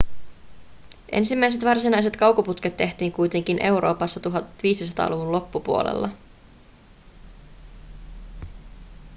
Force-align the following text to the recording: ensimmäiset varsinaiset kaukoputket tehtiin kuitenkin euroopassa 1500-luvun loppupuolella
ensimmäiset 1.11 1.65
varsinaiset 1.65 2.17
kaukoputket 2.17 2.77
tehtiin 2.77 3.11
kuitenkin 3.11 3.59
euroopassa 3.61 4.19
1500-luvun 4.19 5.31
loppupuolella 5.31 6.09